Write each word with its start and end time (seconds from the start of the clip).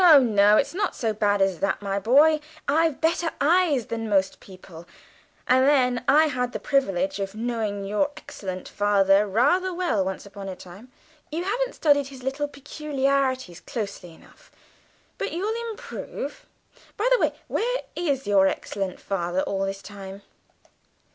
"No, 0.03 0.17
no; 0.17 0.57
it's 0.57 0.73
not 0.73 0.95
so 0.95 1.13
bad 1.13 1.43
as 1.43 1.59
that, 1.59 1.79
my 1.79 1.99
boy. 1.99 2.39
I've 2.67 2.99
better 2.99 3.29
eyes 3.39 3.85
than 3.85 4.09
most 4.09 4.39
people, 4.39 4.87
and 5.47 5.67
then 5.67 6.03
I 6.07 6.25
had 6.25 6.53
the 6.53 6.59
privilege 6.59 7.19
of 7.19 7.35
knowing 7.35 7.85
your 7.85 8.09
excellent 8.17 8.67
father 8.67 9.27
rather 9.27 9.71
well 9.71 10.03
once 10.03 10.25
upon 10.25 10.49
a 10.49 10.55
time. 10.55 10.91
You 11.31 11.43
haven't 11.43 11.75
studied 11.75 12.07
his 12.07 12.23
little 12.23 12.47
peculiarities 12.47 13.59
closely 13.59 14.15
enough; 14.15 14.51
but 15.19 15.33
you'll 15.33 15.69
improve. 15.69 16.47
By 16.97 17.07
the 17.13 17.19
way, 17.19 17.33
where 17.47 17.81
is 17.95 18.25
your 18.25 18.47
excellent 18.47 18.99
father 18.99 19.41
all 19.43 19.67
this 19.67 19.83
time?" 19.83 20.23